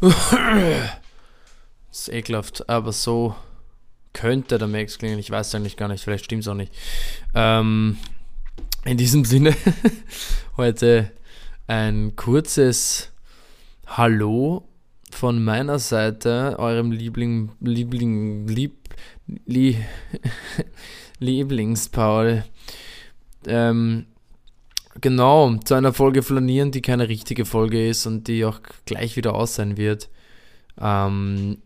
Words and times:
Ist 1.90 2.08
ekelhaft, 2.08 2.68
aber 2.68 2.92
so 2.92 3.34
könnte 4.12 4.58
der 4.58 4.68
Max 4.68 4.98
klingen. 4.98 5.18
Ich 5.18 5.30
weiß 5.30 5.54
eigentlich 5.54 5.76
gar 5.76 5.88
nicht, 5.88 6.02
vielleicht 6.02 6.24
stimmt 6.24 6.42
es 6.42 6.48
auch 6.48 6.54
nicht. 6.54 6.72
Ähm, 7.34 7.98
in 8.84 8.96
diesem 8.96 9.24
Sinne, 9.24 9.54
heute 10.56 11.10
ein 11.66 12.16
kurzes 12.16 13.12
Hallo 13.86 14.66
von 15.10 15.44
meiner 15.44 15.78
Seite, 15.78 16.56
eurem 16.58 16.92
Liebling, 16.92 17.52
Liebling, 17.60 18.48
Lieb, 18.48 18.94
Lie, 19.44 19.76
Lieblingspaul. 21.18 22.44
Ähm, 23.46 24.06
genau, 25.00 25.54
zu 25.64 25.74
einer 25.74 25.92
Folge 25.92 26.22
flanieren, 26.22 26.70
die 26.70 26.82
keine 26.82 27.08
richtige 27.08 27.44
Folge 27.44 27.88
ist 27.88 28.06
und 28.06 28.28
die 28.28 28.44
auch 28.44 28.60
gleich 28.86 29.16
wieder 29.16 29.34
aus 29.34 29.54
sein 29.54 29.76
wird. 29.76 30.08
Ähm, 30.80 31.58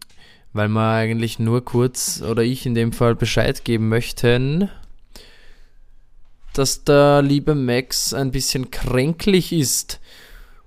weil 0.52 0.68
wir 0.68 0.88
eigentlich 0.88 1.38
nur 1.38 1.64
kurz, 1.64 2.22
oder 2.22 2.42
ich 2.42 2.64
in 2.64 2.74
dem 2.74 2.92
Fall, 2.92 3.14
Bescheid 3.14 3.64
geben 3.64 3.88
möchten, 3.88 4.70
dass 6.52 6.84
der 6.84 7.22
liebe 7.22 7.54
Max 7.54 8.14
ein 8.14 8.30
bisschen 8.30 8.70
kränklich 8.70 9.52
ist. 9.52 10.00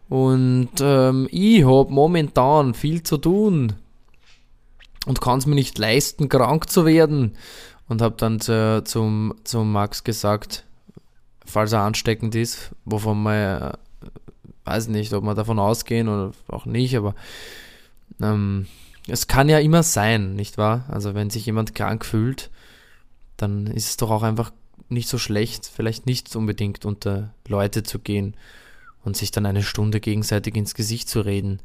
Und 0.10 0.70
ähm, 0.80 1.28
ich 1.32 1.64
habe 1.64 1.92
momentan 1.92 2.74
viel 2.74 3.04
zu 3.04 3.18
tun 3.18 3.74
und 5.06 5.22
kann 5.22 5.40
es 5.40 5.46
mir 5.46 5.56
nicht 5.56 5.78
leisten, 5.78 6.30
krank 6.30 6.70
zu 6.70 6.86
werden. 6.86 7.36
Und 7.88 8.02
habe 8.02 8.16
dann 8.18 8.42
zu, 8.42 8.84
zum, 8.84 9.34
zum 9.46 9.72
Max 9.72 10.04
gesagt, 10.04 10.66
falls 11.48 11.72
er 11.72 11.82
ansteckend 11.82 12.36
ist, 12.36 12.72
wovon 12.86 13.24
man, 13.24 13.62
äh, 13.62 13.72
weiß 14.66 14.90
nicht, 14.90 15.14
ob 15.14 15.24
wir 15.24 15.34
davon 15.34 15.60
ausgehen 15.60 16.08
oder 16.08 16.34
auch 16.48 16.66
nicht, 16.66 16.96
aber 16.96 17.16
ähm, 18.22 18.68
es 19.08 19.28
kann 19.28 19.50
ja 19.50 19.60
immer 19.60 19.84
sein, 19.84 20.36
nicht 20.36 20.58
wahr? 20.58 20.86
Also 20.90 21.16
wenn 21.16 21.30
sich 21.30 21.46
jemand 21.46 21.74
krank 21.74 22.06
fühlt, 22.06 22.52
dann 23.38 23.68
ist 23.68 23.90
es 23.90 23.98
doch 23.98 24.12
auch 24.12 24.24
einfach 24.24 24.52
nicht 24.90 25.10
so 25.10 25.18
schlecht, 25.18 25.66
vielleicht 25.74 26.06
nicht 26.06 26.36
unbedingt 26.36 26.86
unter 26.86 27.34
Leute 27.48 27.84
zu 27.84 28.00
gehen 28.00 28.36
und 29.04 29.16
sich 29.16 29.32
dann 29.32 29.46
eine 29.46 29.64
Stunde 29.64 30.00
gegenseitig 30.00 30.56
ins 30.56 30.76
Gesicht 30.76 31.10
zu 31.10 31.22
reden, 31.22 31.62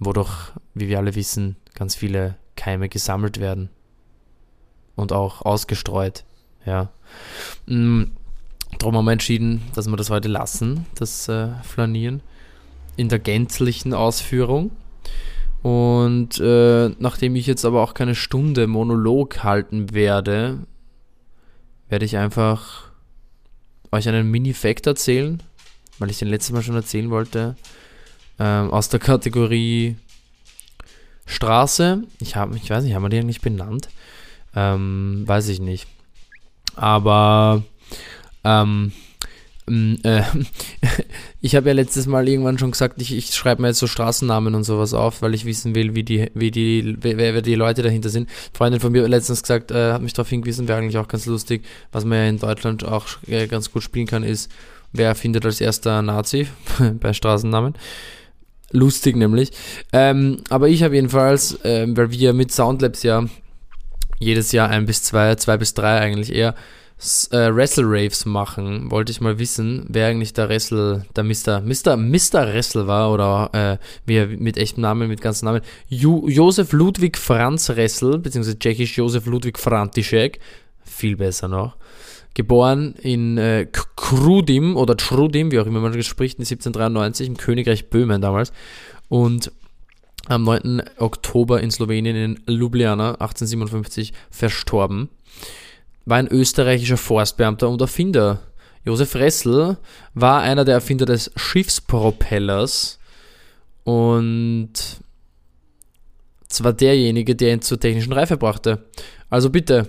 wo 0.00 0.12
doch, 0.12 0.52
wie 0.74 0.88
wir 0.88 0.98
alle 0.98 1.14
wissen, 1.14 1.56
ganz 1.74 1.94
viele 1.94 2.36
Keime 2.56 2.88
gesammelt 2.88 3.40
werden 3.40 3.70
und 4.96 5.12
auch 5.12 5.42
ausgestreut. 5.42 6.24
Ja. 6.66 6.90
Mm, 7.66 8.04
darum 8.78 8.96
haben 8.96 9.04
wir 9.04 9.12
entschieden, 9.12 9.62
dass 9.74 9.88
wir 9.88 9.96
das 9.96 10.10
heute 10.10 10.28
lassen, 10.28 10.86
das 10.94 11.28
äh, 11.28 11.48
Flanieren, 11.62 12.22
in 12.96 13.08
der 13.08 13.18
gänzlichen 13.18 13.94
Ausführung. 13.94 14.70
Und 15.62 16.40
äh, 16.40 16.90
nachdem 16.98 17.36
ich 17.36 17.46
jetzt 17.46 17.64
aber 17.64 17.82
auch 17.82 17.94
keine 17.94 18.14
Stunde 18.14 18.66
Monolog 18.66 19.44
halten 19.44 19.94
werde, 19.94 20.58
werde 21.88 22.04
ich 22.04 22.16
einfach 22.16 22.90
euch 23.92 24.08
einen 24.08 24.30
Mini-Fact 24.30 24.86
erzählen, 24.86 25.42
weil 25.98 26.10
ich 26.10 26.18
den 26.18 26.28
letztes 26.28 26.52
Mal 26.52 26.62
schon 26.62 26.74
erzählen 26.74 27.10
wollte, 27.10 27.56
ähm, 28.38 28.70
aus 28.72 28.88
der 28.88 28.98
Kategorie 28.98 29.96
Straße. 31.26 32.02
Ich 32.18 32.34
habe, 32.34 32.56
ich 32.56 32.68
weiß 32.68 32.82
nicht, 32.82 32.94
haben 32.94 33.02
wir 33.02 33.08
die 33.08 33.18
eigentlich 33.18 33.40
benannt? 33.40 33.88
Ähm, 34.56 35.22
weiß 35.26 35.48
ich 35.48 35.60
nicht. 35.60 35.86
Aber 36.74 37.62
ähm, 38.44 38.92
Mm, 39.66 39.94
äh, 40.02 40.22
ich 41.40 41.54
habe 41.54 41.68
ja 41.68 41.74
letztes 41.74 42.06
Mal 42.06 42.28
irgendwann 42.28 42.58
schon 42.58 42.72
gesagt, 42.72 43.00
ich, 43.00 43.16
ich 43.16 43.34
schreibe 43.34 43.62
mir 43.62 43.68
jetzt 43.68 43.78
so 43.78 43.86
Straßennamen 43.86 44.54
und 44.54 44.64
sowas 44.64 44.92
auf, 44.92 45.22
weil 45.22 45.34
ich 45.34 45.44
wissen 45.44 45.74
will, 45.74 45.94
wie 45.94 46.02
die, 46.02 46.30
wie 46.34 46.50
die, 46.50 46.96
wer, 47.00 47.16
wer 47.16 47.42
die 47.42 47.54
Leute 47.54 47.82
dahinter 47.82 48.08
sind. 48.08 48.28
Freundin 48.52 48.80
von 48.80 48.92
mir 48.92 49.02
hat 49.02 49.10
letztens 49.10 49.42
gesagt, 49.42 49.70
äh, 49.70 49.92
hat 49.92 50.02
mich 50.02 50.14
darauf 50.14 50.28
hingewiesen, 50.28 50.66
wäre 50.66 50.78
eigentlich 50.78 50.98
auch 50.98 51.08
ganz 51.08 51.26
lustig, 51.26 51.64
was 51.92 52.04
man 52.04 52.18
ja 52.18 52.24
in 52.26 52.38
Deutschland 52.38 52.84
auch 52.84 53.06
äh, 53.28 53.46
ganz 53.46 53.70
gut 53.70 53.82
spielen 53.82 54.06
kann, 54.06 54.24
ist, 54.24 54.50
wer 54.92 55.14
findet 55.14 55.46
als 55.46 55.60
erster 55.60 56.02
Nazi 56.02 56.48
bei 57.00 57.12
Straßennamen. 57.12 57.74
Lustig 58.72 59.16
nämlich. 59.16 59.52
Ähm, 59.92 60.38
aber 60.48 60.68
ich 60.68 60.82
habe 60.82 60.96
jedenfalls, 60.96 61.62
äh, 61.64 61.86
weil 61.88 62.10
wir 62.10 62.32
mit 62.32 62.50
Soundlabs 62.50 63.02
ja 63.04 63.26
jedes 64.18 64.50
Jahr 64.52 64.70
ein 64.70 64.86
bis 64.86 65.02
zwei, 65.02 65.34
zwei 65.36 65.56
bis 65.56 65.74
drei 65.74 65.98
eigentlich 65.98 66.32
eher 66.32 66.54
äh, 67.32 67.54
Wrestle 67.54 67.84
Raves 67.86 68.24
machen, 68.26 68.90
wollte 68.90 69.10
ich 69.10 69.20
mal 69.20 69.38
wissen, 69.38 69.84
wer 69.88 70.06
eigentlich 70.06 70.34
der 70.34 70.48
Wrestle, 70.48 71.04
der 71.16 71.24
Mr. 71.24 71.60
Mr. 71.60 71.96
Mr. 71.96 72.46
Wrestle 72.46 72.86
war 72.86 73.12
oder 73.12 73.50
äh, 73.52 73.84
wie 74.06 74.14
er 74.14 74.28
mit 74.28 74.56
echtem 74.56 74.82
Namen, 74.82 75.08
mit 75.08 75.20
ganzen 75.20 75.46
Namen. 75.46 75.62
Jo 75.88 76.28
Josef 76.28 76.72
Ludwig 76.72 77.18
Franz 77.18 77.68
Wrestle, 77.68 78.18
beziehungsweise 78.18 78.58
tschechisch 78.58 78.96
Josef 78.96 79.26
Ludwig 79.26 79.58
František, 79.58 80.38
viel 80.84 81.16
besser 81.16 81.48
noch. 81.48 81.76
Geboren 82.34 82.94
in 83.02 83.36
äh, 83.36 83.66
Krudim 83.96 84.76
oder 84.76 84.96
Trudim, 84.96 85.50
wie 85.50 85.58
auch 85.58 85.66
immer 85.66 85.80
man 85.80 86.00
spricht, 86.02 86.38
in 86.38 86.42
1793 86.42 87.26
im 87.26 87.36
Königreich 87.36 87.90
Böhmen 87.90 88.22
damals. 88.22 88.52
Und 89.08 89.50
am 90.28 90.44
9. 90.44 90.82
Oktober 90.98 91.60
in 91.60 91.72
Slowenien 91.72 92.14
in 92.14 92.40
Ljubljana 92.46 93.14
1857 93.14 94.12
verstorben 94.30 95.08
war 96.04 96.18
ein 96.18 96.28
österreichischer 96.28 96.96
Forstbeamter 96.96 97.68
und 97.68 97.80
Erfinder. 97.80 98.40
Josef 98.84 99.14
Ressel 99.14 99.76
war 100.14 100.40
einer 100.42 100.64
der 100.64 100.74
Erfinder 100.74 101.06
des 101.06 101.30
Schiffspropellers 101.36 102.98
und 103.84 104.72
zwar 106.48 106.72
derjenige, 106.72 107.34
der 107.34 107.54
ihn 107.54 107.62
zur 107.62 107.80
technischen 107.80 108.12
Reife 108.12 108.36
brachte. 108.36 108.84
Also 109.30 109.50
bitte, 109.50 109.88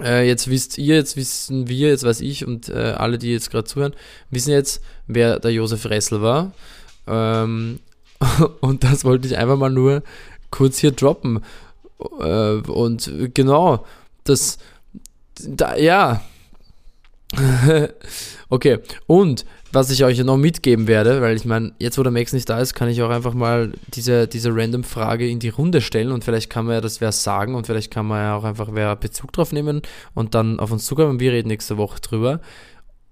äh, 0.00 0.26
jetzt 0.26 0.48
wisst 0.48 0.78
ihr, 0.78 0.96
jetzt 0.96 1.16
wissen 1.16 1.68
wir, 1.68 1.88
jetzt 1.88 2.04
weiß 2.04 2.20
ich 2.20 2.46
und 2.46 2.68
äh, 2.68 2.94
alle, 2.96 3.18
die 3.18 3.32
jetzt 3.32 3.50
gerade 3.50 3.64
zuhören, 3.64 3.94
wissen 4.30 4.50
jetzt, 4.50 4.82
wer 5.06 5.38
der 5.38 5.52
Josef 5.52 5.86
Ressel 5.86 6.22
war. 6.22 6.52
Ähm, 7.06 7.80
und 8.60 8.84
das 8.84 9.04
wollte 9.04 9.26
ich 9.26 9.36
einfach 9.36 9.56
mal 9.56 9.70
nur 9.70 10.02
kurz 10.50 10.78
hier 10.78 10.92
droppen. 10.92 11.40
Äh, 12.20 12.54
und 12.54 13.10
genau, 13.34 13.84
das 14.24 14.58
da, 15.40 15.76
ja. 15.76 16.22
okay, 18.50 18.78
und 19.06 19.44
was 19.72 19.90
ich 19.90 20.04
euch 20.04 20.22
noch 20.22 20.36
mitgeben 20.36 20.86
werde, 20.86 21.22
weil 21.22 21.34
ich 21.34 21.46
meine, 21.46 21.72
jetzt 21.78 21.96
wo 21.96 22.02
der 22.02 22.12
Max 22.12 22.34
nicht 22.34 22.48
da 22.48 22.60
ist, 22.60 22.74
kann 22.74 22.90
ich 22.90 23.02
auch 23.02 23.08
einfach 23.08 23.32
mal 23.32 23.72
diese, 23.94 24.28
diese 24.28 24.54
random 24.54 24.84
Frage 24.84 25.26
in 25.28 25.38
die 25.38 25.48
Runde 25.48 25.80
stellen 25.80 26.12
und 26.12 26.24
vielleicht 26.24 26.50
kann 26.50 26.66
man 26.66 26.74
ja 26.74 26.80
das 26.82 27.00
wer 27.00 27.10
sagen 27.10 27.54
und 27.54 27.66
vielleicht 27.66 27.90
kann 27.90 28.06
man 28.06 28.20
ja 28.20 28.36
auch 28.36 28.44
einfach 28.44 28.68
wer 28.72 28.94
Bezug 28.96 29.32
drauf 29.32 29.52
nehmen 29.52 29.80
und 30.14 30.34
dann 30.34 30.60
auf 30.60 30.70
uns 30.72 30.84
zukommen 30.84 31.20
wir 31.20 31.32
reden 31.32 31.48
nächste 31.48 31.78
Woche 31.78 32.00
drüber, 32.00 32.40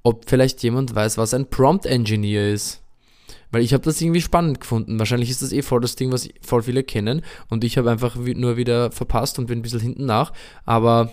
ob 0.02 0.28
vielleicht 0.28 0.62
jemand 0.62 0.94
weiß, 0.94 1.16
was 1.16 1.32
ein 1.32 1.48
Prompt 1.48 1.86
Engineer 1.86 2.52
ist. 2.52 2.82
Weil 3.52 3.62
ich 3.62 3.72
habe 3.72 3.82
das 3.82 4.00
irgendwie 4.00 4.20
spannend 4.20 4.60
gefunden. 4.60 5.00
Wahrscheinlich 5.00 5.28
ist 5.28 5.42
das 5.42 5.50
eh 5.50 5.62
voll 5.62 5.80
das 5.80 5.96
Ding, 5.96 6.12
was 6.12 6.28
voll 6.40 6.62
viele 6.62 6.84
kennen 6.84 7.22
und 7.48 7.64
ich 7.64 7.78
habe 7.78 7.90
einfach 7.90 8.16
nur 8.16 8.58
wieder 8.58 8.92
verpasst 8.92 9.38
und 9.38 9.46
bin 9.46 9.60
ein 9.60 9.62
bisschen 9.62 9.80
hinten 9.80 10.04
nach, 10.04 10.32
aber 10.66 11.10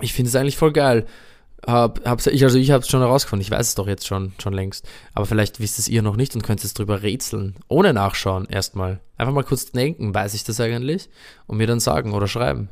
ich 0.00 0.12
finde 0.12 0.28
es 0.28 0.36
eigentlich 0.36 0.56
voll 0.56 0.72
geil. 0.72 1.06
Hab, 1.66 2.06
hab's, 2.06 2.26
ich, 2.26 2.44
also 2.44 2.56
ich 2.56 2.70
habe 2.70 2.82
es 2.82 2.88
schon 2.88 3.00
herausgefunden, 3.00 3.42
ich 3.42 3.50
weiß 3.50 3.68
es 3.68 3.74
doch 3.74 3.88
jetzt 3.88 4.06
schon, 4.06 4.32
schon 4.40 4.52
längst. 4.52 4.88
Aber 5.12 5.26
vielleicht 5.26 5.60
wisst 5.60 5.78
es 5.78 5.88
ihr 5.88 6.02
noch 6.02 6.16
nicht 6.16 6.34
und 6.34 6.42
könnt 6.42 6.62
es 6.62 6.74
drüber 6.74 7.02
rätseln. 7.02 7.56
Ohne 7.68 7.92
nachschauen 7.92 8.46
erstmal. 8.46 9.00
Einfach 9.16 9.34
mal 9.34 9.44
kurz 9.44 9.70
denken, 9.72 10.14
weiß 10.14 10.34
ich 10.34 10.44
das 10.44 10.60
eigentlich? 10.60 11.08
Und 11.46 11.58
mir 11.58 11.66
dann 11.66 11.80
sagen 11.80 12.14
oder 12.14 12.28
schreiben. 12.28 12.68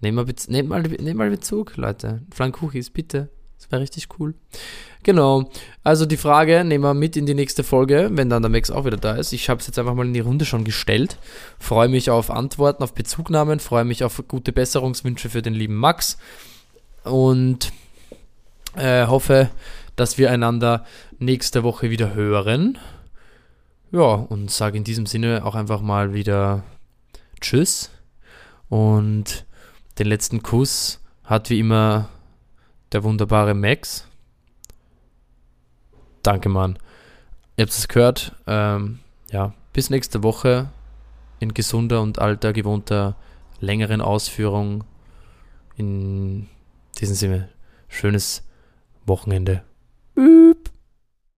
Nehmt 0.00 0.16
mal, 0.16 0.26
nehmt 0.48 0.68
mal, 0.68 0.82
nehmt 0.82 1.18
mal 1.18 1.30
Bezug, 1.30 1.76
Leute. 1.76 2.22
Flankkuchis, 2.32 2.90
bitte. 2.90 3.28
Das 3.58 3.70
wäre 3.70 3.82
richtig 3.82 4.08
cool. 4.18 4.34
Genau. 5.02 5.50
Also 5.84 6.06
die 6.06 6.16
Frage 6.16 6.64
nehmen 6.64 6.82
wir 6.82 6.94
mit 6.94 7.18
in 7.18 7.26
die 7.26 7.34
nächste 7.34 7.62
Folge, 7.62 8.08
wenn 8.12 8.30
dann 8.30 8.42
der 8.42 8.50
Max 8.50 8.70
auch 8.70 8.86
wieder 8.86 8.96
da 8.96 9.16
ist. 9.16 9.34
Ich 9.34 9.50
habe 9.50 9.60
es 9.60 9.66
jetzt 9.66 9.78
einfach 9.78 9.94
mal 9.94 10.06
in 10.06 10.14
die 10.14 10.20
Runde 10.20 10.46
schon 10.46 10.64
gestellt. 10.64 11.18
Freue 11.58 11.88
mich 11.88 12.08
auf 12.08 12.30
Antworten, 12.30 12.82
auf 12.82 12.94
Bezugnahmen, 12.94 13.60
freue 13.60 13.84
mich 13.84 14.02
auf 14.02 14.22
gute 14.28 14.52
Besserungswünsche 14.52 15.28
für 15.28 15.42
den 15.42 15.52
lieben 15.52 15.76
Max 15.76 16.16
und 17.04 17.72
äh, 18.76 19.06
hoffe, 19.06 19.50
dass 19.96 20.18
wir 20.18 20.30
einander 20.30 20.84
nächste 21.18 21.62
Woche 21.62 21.90
wieder 21.90 22.14
hören. 22.14 22.78
Ja, 23.92 24.14
und 24.14 24.50
sage 24.50 24.78
in 24.78 24.84
diesem 24.84 25.06
Sinne 25.06 25.44
auch 25.44 25.54
einfach 25.54 25.80
mal 25.80 26.14
wieder 26.14 26.62
Tschüss. 27.40 27.90
Und 28.68 29.44
den 29.98 30.06
letzten 30.06 30.42
Kuss 30.42 31.00
hat 31.24 31.50
wie 31.50 31.58
immer 31.58 32.08
der 32.92 33.02
wunderbare 33.02 33.54
Max. 33.54 34.06
Danke, 36.22 36.48
Mann. 36.48 36.78
Ihr 37.56 37.62
habt 37.64 37.72
es 37.72 37.88
gehört. 37.88 38.34
Ähm, 38.46 39.00
ja, 39.30 39.52
bis 39.72 39.90
nächste 39.90 40.22
Woche 40.22 40.70
in 41.40 41.54
gesunder 41.54 42.00
und 42.02 42.18
alter, 42.18 42.52
gewohnter, 42.52 43.16
längeren 43.60 44.00
Ausführung. 44.00 44.84
In 45.76 46.48
diesem 47.00 47.16
Sinne, 47.16 47.48
schönes 47.88 48.42
Wochenende. 49.06 49.62
Üb. 50.16 50.70